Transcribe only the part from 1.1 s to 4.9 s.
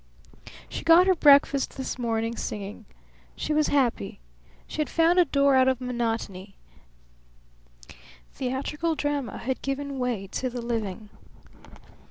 breakfast this morning, singing. She was happy. She had